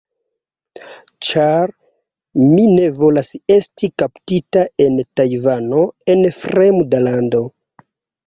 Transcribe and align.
ĉar 1.27 1.73
mi 2.53 2.63
ne 2.77 2.87
volas 3.01 3.29
esti 3.55 3.89
kaptita 4.03 4.63
en 4.87 4.97
Tajvano, 5.21 5.83
en 6.15 6.25
fremda 6.39 7.03
lando 7.09 7.43